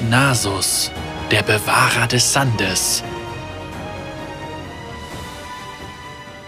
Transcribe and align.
Nasus, 0.00 0.92
der 1.32 1.42
Bewahrer 1.42 2.06
des 2.06 2.32
Sandes. 2.32 3.02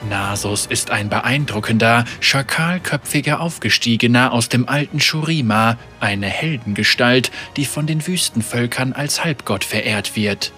Nasus 0.09 0.67
ist 0.67 0.93
ein 0.93 1.09
beeindruckender, 1.09 2.05
schakalköpfiger 2.21 3.41
Aufgestiegener 3.41 4.33
aus 4.33 4.49
dem 4.49 4.69
alten 4.69 5.01
Shurima, 5.01 5.79
eine 5.99 6.29
Heldengestalt, 6.29 7.33
die 7.57 7.65
von 7.65 7.89
den 7.89 8.07
Wüstenvölkern 8.07 8.93
als 8.93 9.25
Halbgott 9.25 9.65
verehrt 9.65 10.15
wird. 10.15 10.53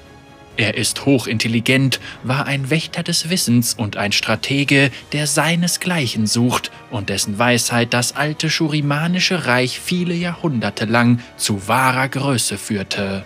Er 0.57 0.77
ist 0.77 1.07
hochintelligent, 1.07 1.99
war 2.23 2.47
ein 2.47 2.69
Wächter 2.69 3.03
des 3.03 3.31
Wissens 3.31 3.75
und 3.75 3.97
ein 3.97 4.13
Stratege, 4.13 4.91
der 5.13 5.27
seinesgleichen 5.27 6.27
sucht 6.27 6.71
und 6.91 7.09
dessen 7.09 7.39
Weisheit 7.39 7.95
das 7.95 8.15
alte 8.17 8.51
Shurimanische 8.51 9.47
Reich 9.47 9.81
viele 9.81 10.15
Jahrhunderte 10.15 10.85
lang 10.85 11.21
zu 11.37 11.69
wahrer 11.69 12.09
Größe 12.09 12.59
führte. 12.59 13.25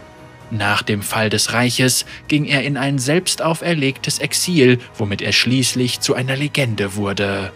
Nach 0.53 0.83
dem 0.83 1.03
Fall 1.03 1.29
des 1.29 1.53
Reiches 1.53 2.07
ging 2.29 2.45
er 2.45 2.63
in 2.63 2.77
ein 2.77 3.01
selbst 3.01 3.43
auferlegtes 3.43 4.21
Exil, 4.21 4.79
womit 4.97 5.21
er 5.21 5.33
schließlich 5.33 5.99
zu 6.01 6.15
einer 6.15 6.37
Legende 6.37 6.95
wurde. 6.95 7.51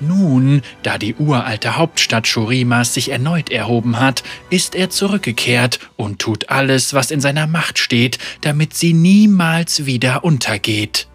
Nun, 0.00 0.62
da 0.82 0.96
die 0.96 1.14
uralte 1.14 1.76
Hauptstadt 1.76 2.28
Shurimas 2.28 2.94
sich 2.94 3.10
erneut 3.10 3.50
erhoben 3.50 3.98
hat, 3.98 4.22
ist 4.48 4.74
er 4.74 4.90
zurückgekehrt 4.90 5.80
und 5.96 6.20
tut 6.20 6.50
alles, 6.50 6.94
was 6.94 7.10
in 7.10 7.20
seiner 7.20 7.46
Macht 7.46 7.78
steht, 7.78 8.18
damit 8.40 8.74
sie 8.74 8.92
niemals 8.92 9.86
wieder 9.86 10.22
untergeht. 10.22 11.08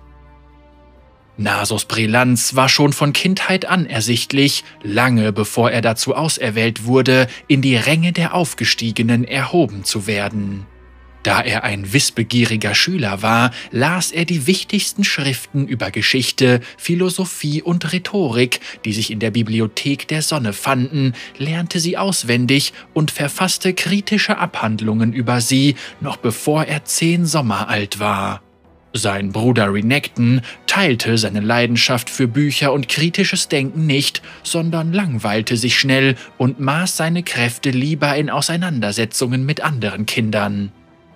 Nasos 1.38 1.86
Brillanz 1.86 2.56
war 2.56 2.70
schon 2.70 2.94
von 2.94 3.12
Kindheit 3.12 3.66
an 3.66 3.88
ersichtlich, 3.88 4.64
lange 4.84 5.32
bevor 5.32 5.72
er 5.72 5.82
dazu 5.82 6.14
auserwählt 6.14 6.86
wurde, 6.86 7.28
in 7.48 7.62
die 7.62 7.76
Ränge 7.76 8.12
der 8.12 8.36
Aufgestiegenen 8.36 9.24
erhoben 9.24 9.84
zu 9.84 10.06
werden. 10.06 10.68
Da 11.24 11.40
er 11.40 11.64
ein 11.64 11.94
wissbegieriger 11.94 12.76
Schüler 12.76 13.22
war, 13.22 13.52
las 13.72 14.12
er 14.12 14.26
die 14.26 14.46
wichtigsten 14.46 15.06
Schriften 15.06 15.68
über 15.68 15.90
Geschichte, 15.90 16.60
Philosophie 16.78 17.62
und 17.62 17.94
Rhetorik, 17.94 18.60
die 18.84 18.92
sich 18.92 19.10
in 19.10 19.20
der 19.20 19.32
Bibliothek 19.32 20.06
der 20.10 20.22
Sonne 20.22 20.52
fanden, 20.52 21.14
lernte 21.38 21.80
sie 21.80 21.98
auswendig 21.98 22.74
und 22.94 23.10
verfasste 23.10 23.74
kritische 23.74 24.38
Abhandlungen 24.38 25.14
über 25.14 25.40
sie, 25.40 25.76
noch 26.02 26.18
bevor 26.18 26.66
er 26.66 26.84
zehn 26.84 27.26
Sommer 27.26 27.70
alt 27.70 28.00
war. 28.00 28.42
Sein 28.96 29.32
Bruder 29.32 29.74
Renekton 29.74 30.42
teilte 30.68 31.18
seine 31.18 31.40
Leidenschaft 31.40 32.12
für 32.12 32.28
Bücher 32.28 32.74
und 32.74 32.90
kritisches 32.90 33.48
Denken 33.48 33.88
nicht, 33.88 34.22
sondern 34.44 34.94
langweilte 34.94 35.58
sich 35.58 35.80
schnell 35.80 36.16
und 36.38 36.60
maß 36.60 36.98
seine 36.98 37.24
Kräfte 37.24 37.72
lieber 37.72 38.16
in 38.16 38.30
Auseinandersetzungen 38.30 39.46
mit 39.46 39.62
anderen 39.62 40.06
Kindern. 40.06 40.72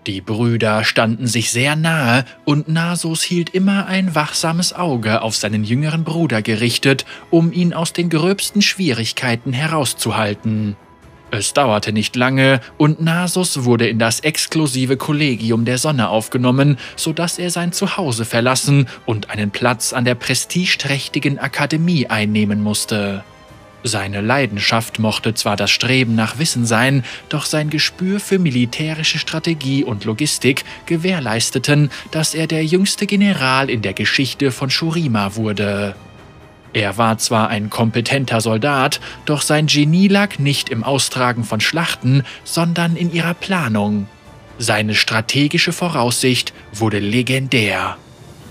Die 0.07 0.21
Brüder 0.21 0.85
standen 0.85 1.27
sich 1.27 1.51
sehr 1.51 1.75
nahe 1.75 2.23
und 2.45 2.69
Nasus 2.69 3.23
hielt 3.23 3.49
immer 3.49 3.87
ein 3.87 4.15
wachsames 4.15 4.71
Auge 4.71 5.21
auf 5.21 5.35
seinen 5.35 5.65
jüngeren 5.65 6.05
Bruder 6.05 6.41
gerichtet, 6.41 7.05
um 7.29 7.51
ihn 7.51 7.73
aus 7.73 7.91
den 7.91 8.09
gröbsten 8.09 8.61
Schwierigkeiten 8.61 9.51
herauszuhalten. 9.51 10.77
Es 11.29 11.51
dauerte 11.51 11.91
nicht 11.91 12.15
lange 12.15 12.61
und 12.77 13.01
Nasus 13.01 13.65
wurde 13.65 13.89
in 13.89 13.99
das 13.99 14.21
exklusive 14.21 14.95
Kollegium 14.95 15.65
der 15.65 15.77
Sonne 15.77 16.07
aufgenommen, 16.07 16.77
sodass 16.95 17.37
er 17.37 17.49
sein 17.49 17.73
Zuhause 17.73 18.23
verlassen 18.23 18.87
und 19.05 19.29
einen 19.29 19.51
Platz 19.51 19.91
an 19.91 20.05
der 20.05 20.15
prestigeträchtigen 20.15 21.37
Akademie 21.37 22.07
einnehmen 22.07 22.63
musste. 22.63 23.25
Seine 23.83 24.21
Leidenschaft 24.21 24.99
mochte 24.99 25.33
zwar 25.33 25.55
das 25.55 25.69
Streben 25.69 26.15
nach 26.15 26.39
Wissen 26.39 26.65
sein, 26.65 27.03
doch 27.29 27.45
sein 27.45 27.69
Gespür 27.69 28.19
für 28.19 28.39
militärische 28.39 29.19
Strategie 29.19 29.83
und 29.83 30.03
Logistik 30.03 30.65
gewährleisteten, 30.87 31.91
dass 32.11 32.33
er 32.33 32.47
der 32.47 32.65
jüngste 32.65 33.05
General 33.05 33.69
in 33.69 33.81
der 33.81 33.93
Geschichte 33.93 34.51
von 34.51 34.69
Shurima 34.69 35.35
wurde. 35.35 35.95
Er 36.73 36.97
war 36.97 37.17
zwar 37.17 37.49
ein 37.49 37.69
kompetenter 37.69 38.41
Soldat, 38.41 38.99
doch 39.25 39.41
sein 39.41 39.67
Genie 39.67 40.07
lag 40.07 40.37
nicht 40.37 40.69
im 40.69 40.83
Austragen 40.83 41.43
von 41.43 41.61
Schlachten, 41.61 42.23
sondern 42.43 42.95
in 42.95 43.13
ihrer 43.13 43.33
Planung. 43.33 44.07
Seine 44.57 44.95
strategische 44.95 45.71
Voraussicht 45.71 46.51
wurde 46.73 46.99
legendär. 46.99 47.97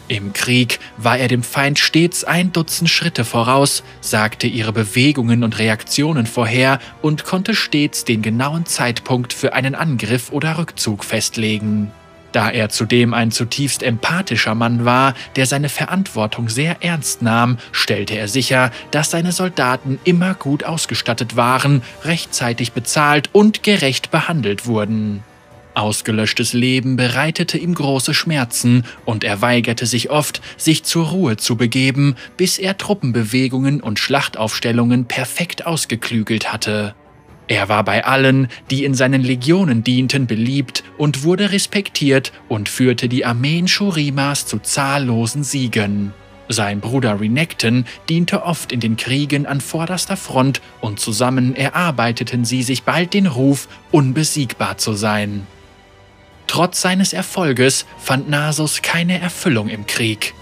Im 0.09 0.33
Krieg 0.33 0.79
war 0.97 1.19
er 1.19 1.27
dem 1.27 1.43
Feind 1.43 1.81
stets 1.81 2.23
ein 2.23 2.53
Dutzend 2.53 2.89
Schritte 2.89 3.25
voraus, 3.25 3.83
sagte 4.01 4.47
ihre 4.47 4.73
Bewegungen 4.73 5.43
und 5.43 5.59
Reaktionen 5.59 6.27
vorher 6.27 6.79
und 7.03 7.25
konnte 7.25 7.55
stets 7.55 8.05
den 8.05 8.23
genauen 8.23 8.67
Zeitpunkt 8.67 9.33
für 9.33 9.53
einen 9.53 9.75
Angriff 9.75 10.31
oder 10.31 10.59
Rückzug 10.59 11.05
festlegen. 11.05 11.91
Da 12.31 12.51
er 12.51 12.69
zudem 12.69 13.15
ein 13.15 13.33
zutiefst 13.33 13.83
empathischer 13.83 14.55
Mann 14.55 14.85
war, 14.85 15.15
der 15.35 15.47
seine 15.47 15.69
Verantwortung 15.69 16.51
sehr 16.51 16.77
ernst 16.85 17.23
nahm, 17.23 17.59
stellte 17.73 18.15
er 18.15 18.29
sicher, 18.29 18.71
dass 18.93 19.11
seine 19.11 19.33
Soldaten 19.33 19.99
immer 20.05 20.35
gut 20.35 20.63
ausgestattet 20.63 21.37
waren, 21.37 21.83
rechtzeitig 22.05 22.73
bezahlt 22.73 23.31
und 23.33 23.63
gerecht 23.63 24.11
behandelt 24.11 24.67
wurden. 24.67 25.25
Ausgelöschtes 25.77 26.55
Leben 26.55 26.97
bereitete 26.97 27.59
ihm 27.59 27.75
große 27.75 28.15
Schmerzen 28.15 28.85
und 29.05 29.25
er 29.25 29.43
weigerte 29.43 29.85
sich 29.85 30.09
oft, 30.09 30.41
sich 30.57 30.85
zur 30.85 31.09
Ruhe 31.09 31.37
zu 31.37 31.57
begeben, 31.57 32.17
bis 32.39 32.57
er 32.57 32.79
Truppenbewegungen 32.79 33.83
und 33.83 33.99
Schlachtaufstellungen 33.99 35.05
perfekt 35.05 35.67
ausgeklügelt 35.67 36.51
hatte. 36.51 36.95
Er 37.47 37.69
war 37.69 37.85
bei 37.85 38.07
allen, 38.07 38.49
die 38.71 38.87
in 38.87 38.95
seinen 38.95 39.23
Legionen 39.23 39.85
dienten, 39.85 40.27
beliebt 40.27 40.83
und 40.97 41.25
wurde 41.25 41.53
respektiert 41.53 42.33
und 42.49 42.71
führte 42.71 43.11
die 43.11 43.27
Armeen 43.27 43.69
Shurimas 43.69 44.47
zu 44.47 44.61
zahllosen 44.61 45.45
Siegen. 45.45 46.15
Sein 46.49 46.81
Bruder 46.81 47.21
Renekton 47.21 47.85
diente 48.09 48.45
oft 48.45 48.73
in 48.73 48.81
den 48.81 48.97
Kriegen 48.97 49.45
an 49.45 49.61
vorderster 49.61 50.17
Front 50.17 50.63
und 50.81 51.01
zusammen 51.01 51.55
erarbeiteten 51.55 52.47
sie 52.47 52.63
sich 52.63 52.85
bald 52.85 53.13
den 53.13 53.27
Ruf, 53.27 53.69
unbesiegbar 53.93 54.79
zu 54.79 54.95
sein. 54.95 55.47
Trotz 56.57 56.81
seines 56.81 57.13
Erfolges 57.13 57.85
fand 57.99 58.31
Nasus 58.31 58.81
keine 58.81 59.21
Erfüllung 59.21 59.69
im 59.69 59.87
Krieg. 59.87 60.33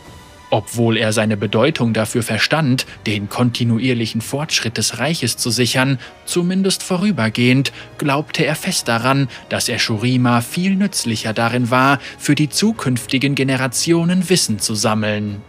Obwohl 0.48 0.96
er 0.96 1.12
seine 1.12 1.36
Bedeutung 1.36 1.92
dafür 1.92 2.22
verstand, 2.22 2.86
den 3.04 3.28
kontinuierlichen 3.28 4.20
Fortschritt 4.20 4.78
des 4.78 5.00
Reiches 5.00 5.36
zu 5.36 5.50
sichern, 5.50 5.98
zumindest 6.24 6.84
vorübergehend, 6.84 7.72
glaubte 7.98 8.46
er 8.46 8.54
fest 8.54 8.86
daran, 8.86 9.26
dass 9.48 9.68
er 9.68 9.80
Shurima 9.80 10.40
viel 10.40 10.76
nützlicher 10.76 11.32
darin 11.32 11.72
war, 11.72 11.98
für 12.16 12.36
die 12.36 12.48
zukünftigen 12.48 13.34
Generationen 13.34 14.28
Wissen 14.28 14.60
zu 14.60 14.76
sammeln. 14.76 15.42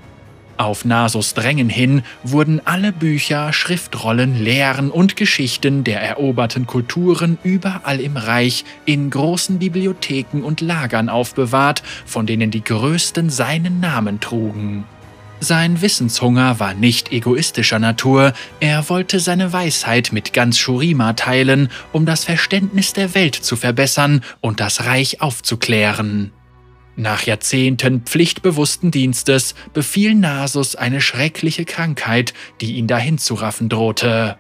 Auf 0.58 0.86
Nasos 0.86 1.34
Drängen 1.34 1.68
hin 1.68 2.04
wurden 2.24 2.62
alle 2.64 2.94
Bücher, 2.94 3.52
Schriftrollen, 3.52 4.42
Lehren 4.42 4.90
und 4.90 5.18
Geschichten 5.18 5.84
der 5.84 6.02
eroberten 6.02 6.66
Kulturen 6.66 7.38
überall 7.44 8.00
im 8.00 8.16
Reich 8.16 8.64
in 8.86 9.10
großen 9.10 9.60
Bibliotheken 9.60 10.44
und 10.44 10.62
Lagern 10.62 11.10
aufbewahrt, 11.10 11.84
von 12.06 12.26
denen 12.26 12.52
die 12.52 12.64
größten 12.64 13.30
seinen 13.30 13.82
Namen 13.82 14.22
trugen. 14.22 14.86
Sein 15.42 15.82
Wissenshunger 15.82 16.62
war 16.62 16.74
nicht 16.74 17.12
egoistischer 17.12 17.78
Natur, 17.78 18.32
er 18.62 18.90
wollte 18.90 19.20
seine 19.20 19.52
Weisheit 19.52 20.14
mit 20.14 20.32
ganz 20.32 20.58
Shurima 20.58 21.14
teilen, 21.14 21.70
um 21.92 22.06
das 22.06 22.24
Verständnis 22.24 22.94
der 22.94 23.14
Welt 23.14 23.36
zu 23.36 23.58
verbessern 23.58 24.22
und 24.40 24.62
das 24.62 24.86
Reich 24.86 25.22
aufzuklären. 25.22 26.32
Nach 26.98 27.24
Jahrzehnten 27.24 28.02
pflichtbewussten 28.02 28.90
Dienstes 28.90 29.54
befiel 29.74 30.16
Nasus 30.16 30.76
eine 30.76 31.02
schreckliche 31.02 31.66
Krankheit, 31.66 32.34
die 32.62 32.76
ihn 32.76 32.88
dahin 32.88 33.18
zu 33.18 33.34
raffen 33.34 33.68
drohte. 33.68 34.38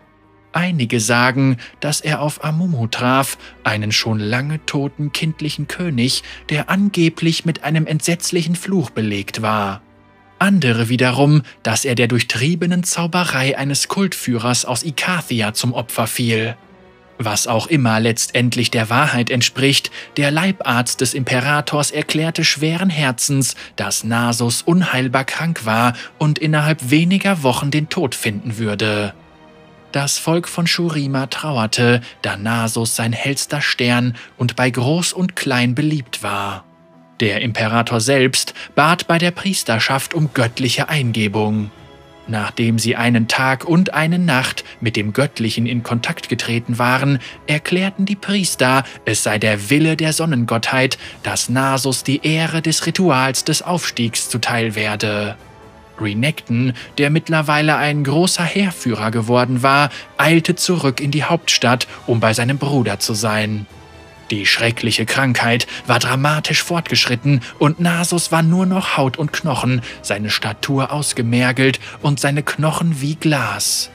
Einige 0.53 1.01
sagen, 1.01 1.57
dass 1.81 1.99
er 1.99 2.21
auf 2.21 2.45
Amumu 2.45 2.87
traf, 2.87 3.37
einen 3.65 3.91
schon 3.91 4.19
lange 4.19 4.65
toten 4.65 5.11
kindlichen 5.11 5.67
König, 5.67 6.23
der 6.49 6.69
angeblich 6.69 7.43
mit 7.43 7.65
einem 7.65 7.85
entsetzlichen 7.87 8.55
Fluch 8.55 8.89
belegt 8.89 9.41
war. 9.41 9.81
Andere 10.39 10.87
wiederum, 10.87 11.41
dass 11.63 11.83
er 11.83 11.95
der 11.95 12.07
durchtriebenen 12.07 12.85
Zauberei 12.85 13.57
eines 13.57 13.89
Kultführers 13.89 14.63
aus 14.63 14.83
Ikathia 14.83 15.53
zum 15.53 15.73
Opfer 15.73 16.07
fiel. 16.07 16.55
Was 17.17 17.47
auch 17.47 17.67
immer 17.67 17.99
letztendlich 17.99 18.71
der 18.71 18.89
Wahrheit 18.89 19.29
entspricht, 19.29 19.89
der 20.17 20.31
Leibarzt 20.31 20.99
des 20.99 21.13
Imperators 21.13 21.91
erklärte 21.91 22.43
schweren 22.43 22.89
Herzens, 22.89 23.55
dass 23.77 24.03
Nasus 24.03 24.61
unheilbar 24.61 25.23
krank 25.23 25.65
war 25.65 25.93
und 26.17 26.39
innerhalb 26.39 26.89
weniger 26.89 27.41
Wochen 27.43 27.71
den 27.71 27.87
Tod 27.87 28.15
finden 28.15 28.57
würde. 28.57 29.13
Das 29.93 30.17
Volk 30.17 30.49
von 30.49 30.67
Shurima 30.67 31.27
trauerte, 31.27 32.01
da 32.21 32.35
Nasus 32.35 32.97
sein 32.97 33.13
hellster 33.13 33.61
Stern 33.61 34.17
und 34.35 34.57
bei 34.57 34.69
Groß 34.69 35.13
und 35.13 35.37
Klein 35.37 35.73
beliebt 35.73 36.21
war. 36.21 36.65
Der 37.21 37.39
Imperator 37.41 38.01
selbst 38.01 38.53
bat 38.75 39.07
bei 39.07 39.19
der 39.19 39.31
Priesterschaft 39.31 40.13
um 40.13 40.31
göttliche 40.33 40.89
Eingebung. 40.89 41.71
Nachdem 42.27 42.79
sie 42.79 42.95
einen 42.95 43.27
Tag 43.27 43.65
und 43.65 43.93
eine 43.93 44.17
Nacht 44.17 44.63
mit 44.81 44.95
dem 44.95 45.13
Göttlichen 45.13 45.67
in 45.67 45.83
Kontakt 45.83 46.27
getreten 46.27 46.79
waren, 46.79 47.19
erklärten 47.45 48.05
die 48.05 48.15
Priester, 48.15 48.83
es 49.05 49.23
sei 49.23 49.37
der 49.37 49.69
Wille 49.69 49.95
der 49.95 50.11
Sonnengottheit, 50.11 50.97
dass 51.21 51.49
Nasus 51.49 52.03
die 52.03 52.25
Ehre 52.25 52.63
des 52.63 52.85
Rituals 52.87 53.43
des 53.43 53.61
Aufstiegs 53.61 54.29
zuteil 54.29 54.75
werde. 54.75 55.35
Renekton, 56.01 56.73
der 56.97 57.09
mittlerweile 57.09 57.75
ein 57.77 58.03
großer 58.03 58.43
Heerführer 58.43 59.11
geworden 59.11 59.63
war, 59.63 59.89
eilte 60.17 60.55
zurück 60.55 60.99
in 60.99 61.11
die 61.11 61.23
Hauptstadt, 61.23 61.87
um 62.07 62.19
bei 62.19 62.33
seinem 62.33 62.57
Bruder 62.57 62.99
zu 62.99 63.13
sein. 63.13 63.65
Die 64.31 64.45
schreckliche 64.45 65.05
Krankheit 65.05 65.67
war 65.85 65.99
dramatisch 65.99 66.63
fortgeschritten 66.63 67.41
und 67.59 67.79
Nasus 67.79 68.31
war 68.31 68.41
nur 68.41 68.65
noch 68.65 68.97
Haut 68.97 69.17
und 69.17 69.31
Knochen, 69.31 69.81
seine 70.01 70.31
Statur 70.31 70.91
ausgemergelt 70.91 71.79
und 72.01 72.19
seine 72.19 72.41
Knochen 72.41 73.01
wie 73.01 73.15
Glas. 73.15 73.91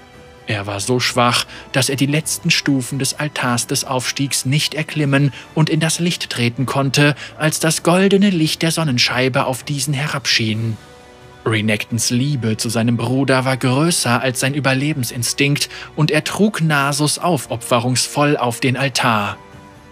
Er 0.47 0.67
war 0.67 0.81
so 0.81 0.99
schwach, 0.99 1.47
dass 1.73 1.89
er 1.89 1.97
die 1.97 2.07
letzten 2.07 2.51
Stufen 2.51 2.99
des 2.99 3.19
Altars 3.19 3.67
des 3.67 3.85
Aufstiegs 3.85 4.45
nicht 4.45 4.75
erklimmen 4.75 5.33
und 5.55 5.71
in 5.71 5.79
das 5.79 6.01
Licht 6.01 6.31
treten 6.31 6.67
konnte, 6.67 7.15
als 7.39 7.61
das 7.61 7.83
goldene 7.83 8.31
Licht 8.31 8.63
der 8.63 8.73
Sonnenscheibe 8.73 9.45
auf 9.45 9.63
diesen 9.63 9.95
herabschien. 9.95 10.77
Renektons 11.47 12.11
Liebe 12.11 12.57
zu 12.57 12.69
seinem 12.69 12.97
Bruder 12.97 13.45
war 13.45 13.57
größer 13.57 14.21
als 14.21 14.41
sein 14.41 14.55
Überlebensinstinkt 14.55 15.69
und 15.97 16.11
er 16.11 16.25
trug 16.25 16.61
Nasus 16.61 17.19
aufopferungsvoll 17.19 18.37
auf 18.37 18.61
den 18.61 18.77
Altar. 18.77 19.39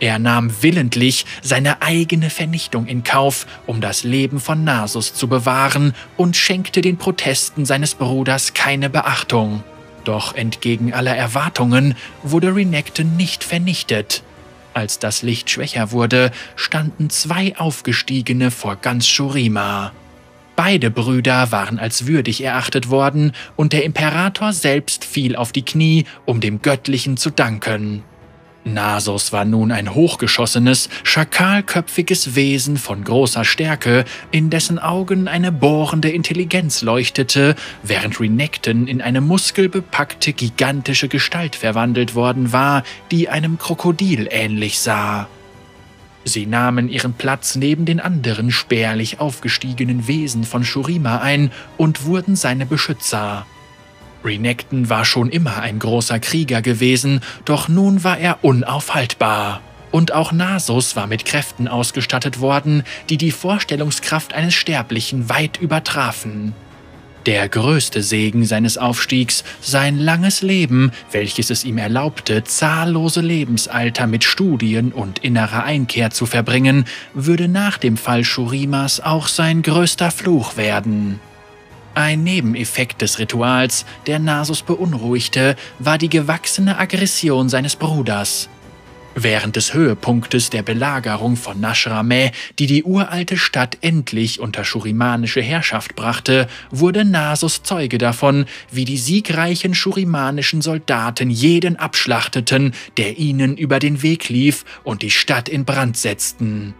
Er 0.00 0.18
nahm 0.18 0.62
willentlich 0.62 1.26
seine 1.42 1.82
eigene 1.82 2.30
Vernichtung 2.30 2.86
in 2.86 3.02
Kauf, 3.02 3.46
um 3.66 3.80
das 3.80 4.04
Leben 4.04 4.38
von 4.38 4.62
Nasus 4.62 5.14
zu 5.14 5.26
bewahren 5.26 5.92
und 6.16 6.36
schenkte 6.36 6.80
den 6.80 6.98
Protesten 6.98 7.64
seines 7.64 7.94
Bruders 7.94 8.54
keine 8.54 8.90
Beachtung. 8.90 9.64
Doch 10.04 10.34
entgegen 10.34 10.94
aller 10.94 11.16
Erwartungen 11.16 11.96
wurde 12.22 12.54
Renekton 12.54 13.16
nicht 13.16 13.42
vernichtet. 13.42 14.22
Als 14.72 15.00
das 15.00 15.22
Licht 15.22 15.50
schwächer 15.50 15.90
wurde, 15.90 16.30
standen 16.54 17.10
zwei 17.10 17.56
Aufgestiegene 17.56 18.52
vor 18.52 18.76
ganz 18.76 19.08
Shurima. 19.08 19.92
Beide 20.54 20.90
Brüder 20.90 21.50
waren 21.52 21.78
als 21.78 22.06
würdig 22.06 22.42
erachtet 22.42 22.90
worden 22.90 23.32
und 23.56 23.72
der 23.72 23.84
Imperator 23.84 24.52
selbst 24.52 25.04
fiel 25.04 25.36
auf 25.36 25.52
die 25.52 25.64
Knie, 25.64 26.04
um 26.24 26.40
dem 26.40 26.62
Göttlichen 26.62 27.16
zu 27.16 27.30
danken. 27.30 28.04
Nasus 28.74 29.32
war 29.32 29.44
nun 29.44 29.72
ein 29.72 29.94
hochgeschossenes, 29.94 30.88
schakalköpfiges 31.02 32.34
Wesen 32.34 32.76
von 32.76 33.04
großer 33.04 33.44
Stärke, 33.44 34.04
in 34.30 34.50
dessen 34.50 34.78
Augen 34.78 35.28
eine 35.28 35.52
bohrende 35.52 36.10
Intelligenz 36.10 36.82
leuchtete, 36.82 37.56
während 37.82 38.20
Renekton 38.20 38.86
in 38.86 39.02
eine 39.02 39.20
muskelbepackte, 39.20 40.32
gigantische 40.32 41.08
Gestalt 41.08 41.56
verwandelt 41.56 42.14
worden 42.14 42.52
war, 42.52 42.82
die 43.10 43.28
einem 43.28 43.58
Krokodil 43.58 44.28
ähnlich 44.30 44.78
sah. 44.78 45.28
Sie 46.24 46.46
nahmen 46.46 46.88
ihren 46.88 47.14
Platz 47.14 47.56
neben 47.56 47.84
den 47.86 48.00
anderen 48.00 48.50
spärlich 48.50 49.20
aufgestiegenen 49.20 50.06
Wesen 50.08 50.44
von 50.44 50.64
Shurima 50.64 51.18
ein 51.18 51.50
und 51.76 52.04
wurden 52.04 52.36
seine 52.36 52.66
Beschützer. 52.66 53.46
Renekton 54.24 54.90
war 54.90 55.04
schon 55.04 55.30
immer 55.30 55.60
ein 55.60 55.78
großer 55.78 56.18
Krieger 56.18 56.62
gewesen, 56.62 57.20
doch 57.44 57.68
nun 57.68 58.04
war 58.04 58.18
er 58.18 58.38
unaufhaltbar. 58.42 59.60
Und 59.90 60.12
auch 60.12 60.32
Nasus 60.32 60.96
war 60.96 61.06
mit 61.06 61.24
Kräften 61.24 61.66
ausgestattet 61.66 62.40
worden, 62.40 62.82
die 63.08 63.16
die 63.16 63.30
Vorstellungskraft 63.30 64.34
eines 64.34 64.54
Sterblichen 64.54 65.28
weit 65.28 65.58
übertrafen. 65.58 66.54
Der 67.26 67.48
größte 67.48 68.02
Segen 68.02 68.46
seines 68.46 68.78
Aufstiegs, 68.78 69.44
sein 69.60 69.98
langes 69.98 70.40
Leben, 70.40 70.92
welches 71.10 71.50
es 71.50 71.64
ihm 71.64 71.76
erlaubte, 71.76 72.44
zahllose 72.44 73.20
Lebensalter 73.20 74.06
mit 74.06 74.24
Studien 74.24 74.92
und 74.92 75.18
innerer 75.18 75.64
Einkehr 75.64 76.10
zu 76.10 76.26
verbringen, 76.26 76.84
würde 77.12 77.48
nach 77.48 77.76
dem 77.76 77.96
Fall 77.96 78.24
Shurimas 78.24 79.00
auch 79.00 79.28
sein 79.28 79.62
größter 79.62 80.10
Fluch 80.10 80.56
werden. 80.56 81.20
Ein 81.94 82.22
Nebeneffekt 82.22 83.02
des 83.02 83.18
Rituals, 83.18 83.84
der 84.06 84.18
Nasus 84.18 84.62
beunruhigte, 84.62 85.56
war 85.78 85.98
die 85.98 86.08
gewachsene 86.08 86.78
Aggression 86.78 87.48
seines 87.48 87.76
Bruders. 87.76 88.48
Während 89.20 89.56
des 89.56 89.74
Höhepunktes 89.74 90.48
der 90.50 90.62
Belagerung 90.62 91.34
von 91.34 91.58
Nashrameh, 91.58 92.30
die 92.60 92.66
die 92.66 92.84
uralte 92.84 93.36
Stadt 93.36 93.76
endlich 93.80 94.38
unter 94.38 94.64
shurimanische 94.64 95.40
Herrschaft 95.40 95.96
brachte, 95.96 96.46
wurde 96.70 97.04
Nasus 97.04 97.64
Zeuge 97.64 97.98
davon, 97.98 98.46
wie 98.70 98.84
die 98.84 98.96
siegreichen 98.96 99.74
shurimanischen 99.74 100.62
Soldaten 100.62 101.30
jeden 101.30 101.74
abschlachteten, 101.74 102.74
der 102.96 103.18
ihnen 103.18 103.56
über 103.56 103.80
den 103.80 104.02
Weg 104.02 104.28
lief 104.28 104.64
und 104.84 105.02
die 105.02 105.10
Stadt 105.10 105.48
in 105.48 105.64
Brand 105.64 105.96
setzten. 105.96 106.74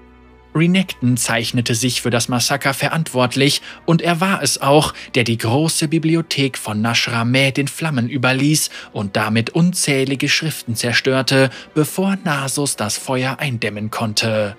Renekton 0.58 1.16
zeichnete 1.16 1.74
sich 1.74 2.02
für 2.02 2.10
das 2.10 2.28
Massaker 2.28 2.74
verantwortlich 2.74 3.62
und 3.86 4.02
er 4.02 4.20
war 4.20 4.42
es 4.42 4.60
auch, 4.60 4.92
der 5.14 5.24
die 5.24 5.38
große 5.38 5.88
Bibliothek 5.88 6.58
von 6.58 6.80
Nashrameh 6.80 7.52
den 7.52 7.68
Flammen 7.68 8.08
überließ 8.08 8.70
und 8.92 9.16
damit 9.16 9.50
unzählige 9.50 10.28
Schriften 10.28 10.74
zerstörte, 10.74 11.50
bevor 11.74 12.16
Nasus 12.24 12.76
das 12.76 12.98
Feuer 12.98 13.38
eindämmen 13.38 13.90
konnte. 13.90 14.56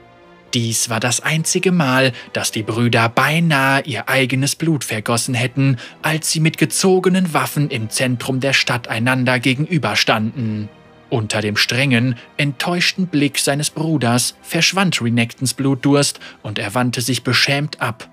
Dies 0.54 0.90
war 0.90 1.00
das 1.00 1.22
einzige 1.22 1.72
Mal, 1.72 2.12
dass 2.34 2.52
die 2.52 2.63
Brüder 2.63 3.07
beinahe 3.07 3.84
ihr 3.84 4.10
eigenes 4.10 4.56
Blut 4.56 4.84
vergossen 4.84 5.36
hätten, 5.36 5.78
als 6.02 6.31
sie 6.31 6.40
mit 6.40 6.57
gezogenen 6.57 7.34
Waffen 7.34 7.69
im 7.69 7.90
Zentrum 7.90 8.40
der 8.40 8.54
Stadt 8.54 8.88
einander 8.88 9.40
gegenüberstanden. 9.40 10.69
Unter 11.10 11.42
dem 11.42 11.58
strengen, 11.58 12.16
enttäuschten 12.38 13.08
Blick 13.08 13.40
seines 13.40 13.72
Bruders 13.72 14.36
verschwand 14.42 15.02
Renektons 15.02 15.56
Blutdurst 15.56 16.20
und 16.44 16.60
er 16.60 16.76
wandte 16.76 17.02
sich 17.02 17.24
beschämt 17.24 17.82
ab. 17.82 18.08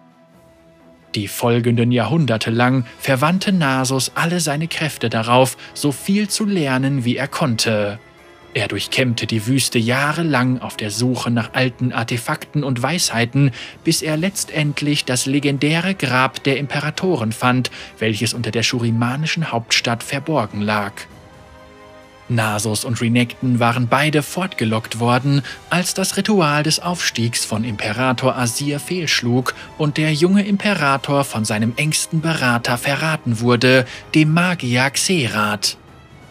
Die 1.14 1.28
folgenden 1.28 1.92
Jahrhunderte 1.92 2.50
lang 2.50 2.84
verwandte 2.98 3.52
Nasus 3.52 4.12
alle 4.14 4.40
seine 4.40 4.68
Kräfte 4.68 5.08
darauf, 5.08 5.56
so 5.74 5.92
viel 5.92 6.28
zu 6.28 6.44
lernen, 6.44 7.04
wie 7.04 7.16
er 7.16 7.28
konnte. 7.28 7.98
Er 8.54 8.68
durchkämmte 8.68 9.26
die 9.26 9.46
Wüste 9.46 9.78
jahrelang 9.78 10.60
auf 10.60 10.78
der 10.78 10.90
Suche 10.90 11.30
nach 11.30 11.52
alten 11.52 11.92
Artefakten 11.92 12.64
und 12.64 12.82
Weisheiten, 12.82 13.50
bis 13.84 14.00
er 14.00 14.16
letztendlich 14.16 15.04
das 15.04 15.26
legendäre 15.26 15.94
Grab 15.94 16.42
der 16.44 16.56
Imperatoren 16.56 17.32
fand, 17.32 17.70
welches 17.98 18.32
unter 18.32 18.50
der 18.50 18.62
schurimanischen 18.62 19.52
Hauptstadt 19.52 20.02
verborgen 20.02 20.62
lag. 20.62 20.92
Nasus 22.28 22.84
und 22.84 23.00
Renekton 23.00 23.60
waren 23.60 23.88
beide 23.88 24.22
fortgelockt 24.22 24.98
worden, 24.98 25.42
als 25.70 25.94
das 25.94 26.16
Ritual 26.16 26.62
des 26.62 26.80
Aufstiegs 26.80 27.44
von 27.44 27.64
Imperator 27.64 28.36
Asir 28.36 28.80
fehlschlug 28.80 29.54
und 29.78 29.96
der 29.96 30.12
junge 30.12 30.44
Imperator 30.44 31.24
von 31.24 31.44
seinem 31.44 31.72
engsten 31.76 32.20
Berater 32.20 32.78
verraten 32.78 33.40
wurde, 33.40 33.86
dem 34.14 34.32
Magier 34.32 34.90
Xerath. 34.90 35.76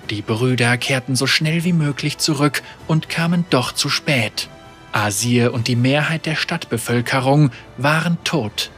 Die 0.10 0.22
Brüder 0.22 0.78
kehrten 0.78 1.16
so 1.16 1.28
schnell 1.28 1.64
wie 1.64 1.74
möglich 1.74 2.18
zurück 2.18 2.62
und 2.88 3.10
kamen 3.10 3.46
doch 3.50 3.72
zu 3.72 3.90
spät. 3.90 4.50
Asir 4.92 5.54
und 5.54 5.68
die 5.68 5.76
Mehrheit 5.76 6.26
der 6.26 6.36
Stadtbevölkerung 6.36 7.52
waren 7.78 8.18
tot. 8.24 8.70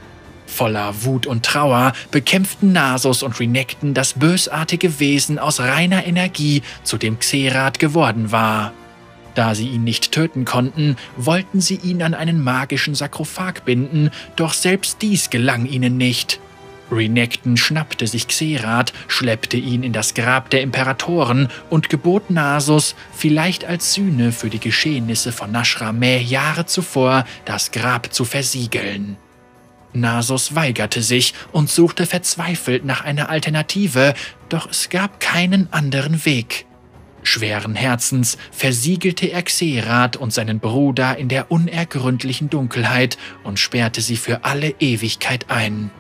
Voller 0.58 1.04
Wut 1.04 1.28
und 1.28 1.46
Trauer 1.46 1.94
bekämpften 2.10 2.72
Nasus 2.72 3.22
und 3.22 3.40
Renekton 3.40 3.94
das 3.94 4.14
bösartige 4.14 5.00
Wesen 5.00 5.38
aus 5.38 5.60
reiner 5.60 6.08
Energie, 6.08 6.64
zu 6.82 6.98
dem 6.98 7.20
Xerath 7.20 7.78
geworden 7.78 8.32
war. 8.32 8.74
Da 9.36 9.54
sie 9.54 9.68
ihn 9.68 9.84
nicht 9.84 10.12
töten 10.12 10.46
konnten, 10.46 10.96
wollten 11.16 11.62
sie 11.62 11.76
ihn 11.76 12.02
an 12.02 12.16
einen 12.16 12.44
magischen 12.44 12.96
Sarkophag 12.96 13.66
binden, 13.66 14.10
doch 14.36 14.52
selbst 14.52 15.04
dies 15.04 15.30
gelang 15.30 15.68
ihnen 15.68 15.96
nicht. 15.96 16.40
Renekton 16.92 17.56
schnappte 17.56 18.08
sich 18.08 18.28
Xerath, 18.28 18.94
schleppte 19.08 19.58
ihn 19.58 19.84
in 19.84 19.94
das 19.94 20.16
Grab 20.16 20.50
der 20.50 20.64
Imperatoren 20.64 21.50
und 21.70 21.90
gebot 21.90 22.32
Nasus, 22.32 22.96
vielleicht 23.14 23.64
als 23.64 23.94
Sühne 23.94 24.32
für 24.32 24.50
die 24.50 24.60
Geschehnisse 24.60 25.32
von 25.32 25.52
Nashrameh 25.52 26.18
Jahre 26.20 26.66
zuvor, 26.66 27.26
das 27.46 27.72
Grab 27.72 28.12
zu 28.12 28.26
versiegeln. 28.26 29.18
Nasus 30.00 30.56
weigerte 30.56 31.01
sich 31.01 31.34
und 31.51 31.70
suchte 31.70 32.06
verzweifelt 32.06 32.86
nach 32.86 33.01
einer 33.01 33.30
Alternative, 33.30 34.13
doch 34.50 34.70
es 34.70 34.89
gab 34.89 35.20
keinen 35.20 35.72
anderen 35.72 36.25
Weg. 36.25 36.66
Schweren 37.24 37.75
Herzens 37.75 38.38
versiegelte 38.51 39.27
er 39.27 39.44
Xerath 39.44 40.16
und 40.16 40.32
seinen 40.32 40.60
Bruder 40.60 41.18
in 41.18 41.27
der 41.27 41.51
unergründlichen 41.51 42.50
Dunkelheit 42.50 43.18
und 43.44 43.60
sperrte 43.60 44.00
sie 44.01 44.16
für 44.16 44.46
alle 44.46 44.75
Ewigkeit 44.80 45.50
ein. 45.50 45.92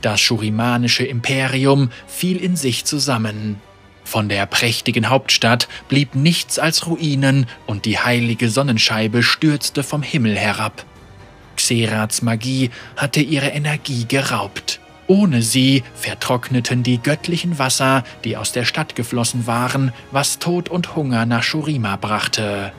Das 0.00 0.20
schurimanische 0.20 1.04
Imperium 1.04 1.90
fiel 2.06 2.36
in 2.36 2.56
sich 2.56 2.84
zusammen. 2.84 3.60
Von 4.04 4.28
der 4.28 4.46
prächtigen 4.46 5.08
Hauptstadt 5.08 5.66
blieb 5.88 6.14
nichts 6.14 6.58
als 6.58 6.86
Ruinen 6.86 7.46
und 7.66 7.84
die 7.84 7.98
heilige 7.98 8.50
Sonnenscheibe 8.50 9.22
stürzte 9.22 9.82
vom 9.82 10.02
Himmel 10.02 10.36
herab. 10.36 10.84
Xeraths 11.64 12.20
Magie 12.20 12.70
hatte 12.96 13.20
ihre 13.20 13.48
Energie 13.48 14.04
geraubt. 14.06 14.80
Ohne 15.06 15.42
sie 15.42 15.82
vertrockneten 15.94 16.82
die 16.82 16.98
göttlichen 16.98 17.58
Wasser, 17.58 18.04
die 18.24 18.36
aus 18.36 18.52
der 18.52 18.64
Stadt 18.64 18.96
geflossen 18.96 19.46
waren, 19.46 19.92
was 20.10 20.38
Tod 20.38 20.68
und 20.68 20.94
Hunger 20.96 21.26
nach 21.26 21.42
Shurima 21.42 21.96
brachte. 21.96 22.72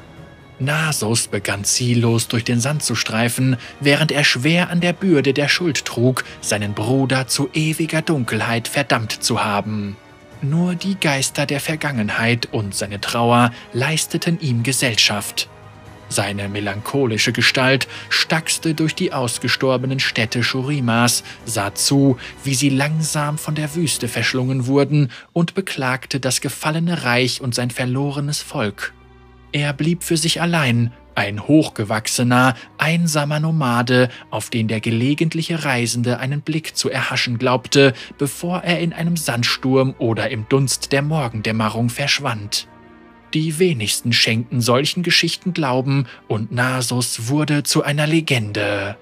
Nasus 0.57 1.27
begann 1.27 1.65
ziellos 1.65 2.27
durch 2.27 2.43
den 2.43 2.59
Sand 2.59 2.81
zu 2.81 2.95
streifen, 2.95 3.57
während 3.79 4.11
er 4.11 4.23
schwer 4.23 4.69
an 4.69 4.79
der 4.79 4.93
Bürde 4.93 5.33
der 5.33 5.49
Schuld 5.49 5.85
trug, 5.85 6.23
seinen 6.41 6.73
Bruder 6.73 7.27
zu 7.27 7.49
ewiger 7.53 8.01
Dunkelheit 8.01 8.67
verdammt 8.67 9.11
zu 9.11 9.43
haben. 9.43 9.97
Nur 10.41 10.75
die 10.75 10.95
Geister 10.99 11.45
der 11.45 11.59
Vergangenheit 11.59 12.49
und 12.51 12.73
seine 12.75 13.01
Trauer 13.01 13.51
leisteten 13.73 14.39
ihm 14.39 14.63
Gesellschaft. 14.63 15.49
Seine 16.09 16.49
melancholische 16.49 17.31
Gestalt 17.31 17.87
stackste 18.09 18.73
durch 18.73 18.95
die 18.95 19.11
ausgestorbenen 19.11 19.99
Städte 19.99 20.43
Shurimas, 20.43 21.23
sah 21.45 21.73
zu, 21.73 22.17
wie 22.43 22.55
sie 22.55 22.69
langsam 22.69 23.37
von 23.37 23.55
der 23.55 23.75
Wüste 23.75 24.07
verschlungen 24.07 24.67
wurden 24.67 25.11
und 25.33 25.55
beklagte 25.55 26.19
das 26.19 26.41
gefallene 26.41 27.03
Reich 27.03 27.41
und 27.41 27.55
sein 27.55 27.71
verlorenes 27.71 28.41
Volk. 28.41 28.93
Er 29.51 29.73
blieb 29.73 30.03
für 30.03 30.17
sich 30.17 30.41
allein, 30.41 30.91
ein 31.15 31.47
hochgewachsener, 31.47 32.55
einsamer 32.77 33.39
Nomade, 33.39 34.09
auf 34.29 34.49
den 34.49 34.67
der 34.67 34.81
gelegentliche 34.81 35.63
Reisende 35.63 36.19
einen 36.19 36.41
Blick 36.41 36.75
zu 36.75 36.89
erhaschen 36.89 37.37
glaubte, 37.37 37.93
bevor 38.17 38.63
er 38.63 38.79
in 38.79 38.91
einem 38.93 39.15
Sandsturm 39.15 39.95
oder 39.97 40.29
im 40.29 40.45
Dunst 40.49 40.91
der 40.91 41.01
Morgendämmerung 41.01 41.89
verschwand. 41.89 42.67
Die 43.35 43.59
wenigsten 43.59 44.13
schenkten 44.13 44.61
solchen 44.61 45.03
Geschichten 45.03 45.53
Glauben 45.53 46.07
und 46.29 46.53
Nasus 46.53 47.27
wurde 47.27 47.63
zu 47.63 47.83
einer 47.83 48.07
Legende. 48.07 48.95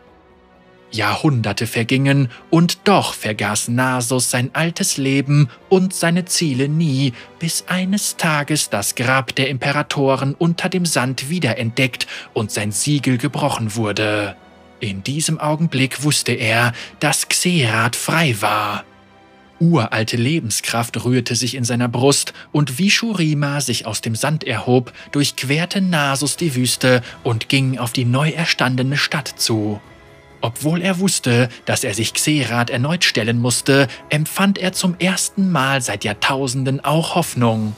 Jahrhunderte 0.92 1.68
vergingen 1.68 2.30
und 2.50 2.80
doch 2.86 3.14
vergaß 3.14 3.68
Nasus 3.68 4.32
sein 4.32 4.50
altes 4.54 4.98
Leben 4.98 5.50
und 5.70 5.94
seine 5.94 6.26
Ziele 6.26 6.68
nie, 6.68 7.14
bis 7.38 7.66
eines 7.68 8.18
Tages 8.18 8.72
das 8.72 8.96
Grab 8.96 9.36
der 9.36 9.50
Imperatoren 9.50 10.34
unter 10.34 10.68
dem 10.68 10.88
Sand 10.88 11.30
wiederentdeckt 11.30 12.08
und 12.34 12.50
sein 12.50 12.72
Siegel 12.72 13.20
gebrochen 13.20 13.76
wurde. 13.76 14.36
In 14.80 15.04
diesem 15.04 15.40
Augenblick 15.40 16.02
wusste 16.02 16.32
er, 16.32 16.74
dass 17.00 17.30
Xerath 17.30 17.96
frei 17.96 18.36
war. 18.42 18.84
Uralte 19.60 20.18
Lebenskraft 20.18 21.06
rührte 21.06 21.36
sich 21.36 21.56
in 21.56 21.64
seiner 21.64 21.88
Brust, 21.88 22.34
und 22.52 22.78
wie 22.80 22.90
Shurima 22.90 23.62
sich 23.62 23.86
aus 23.86 24.02
dem 24.02 24.16
Sand 24.16 24.44
erhob, 24.44 24.92
durchquerte 25.12 25.82
Nasus 25.82 26.38
die 26.38 26.56
Wüste 26.56 27.02
und 27.24 27.50
ging 27.50 27.78
auf 27.78 27.94
die 27.94 28.06
neu 28.06 28.30
erstandene 28.30 28.98
Stadt 28.98 29.28
zu. 29.38 29.80
Obwohl 30.42 30.82
er 30.82 31.00
wusste, 31.00 31.48
dass 31.66 31.86
er 31.86 31.94
sich 31.94 32.14
Xerath 32.14 32.70
erneut 32.70 33.06
stellen 33.06 33.40
musste, 33.40 33.88
empfand 34.10 34.58
er 34.58 34.74
zum 34.74 34.96
ersten 35.00 35.52
Mal 35.52 35.82
seit 35.82 36.04
Jahrtausenden 36.04 36.84
auch 36.84 37.16
Hoffnung. 37.16 37.76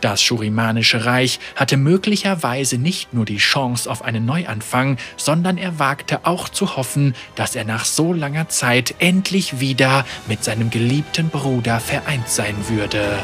Das 0.00 0.22
Shurimanische 0.22 1.04
Reich 1.04 1.40
hatte 1.54 1.76
möglicherweise 1.76 2.78
nicht 2.78 3.14
nur 3.14 3.24
die 3.24 3.38
Chance 3.38 3.90
auf 3.90 4.02
einen 4.02 4.26
Neuanfang, 4.26 4.98
sondern 5.16 5.56
er 5.56 5.78
wagte 5.78 6.26
auch 6.26 6.48
zu 6.48 6.76
hoffen, 6.76 7.14
dass 7.34 7.56
er 7.56 7.64
nach 7.64 7.84
so 7.84 8.12
langer 8.12 8.48
Zeit 8.48 8.94
endlich 8.98 9.60
wieder 9.60 10.04
mit 10.28 10.44
seinem 10.44 10.70
geliebten 10.70 11.30
Bruder 11.30 11.80
vereint 11.80 12.28
sein 12.28 12.56
würde. 12.68 13.18